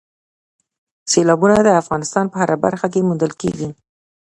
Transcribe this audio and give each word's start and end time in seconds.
سیلابونه 1.11 1.57
د 1.63 1.69
افغانستان 1.81 2.25
په 2.29 2.37
هره 2.41 2.57
برخه 2.65 2.87
کې 2.93 3.05
موندل 3.07 3.31
کېږي. 3.41 3.69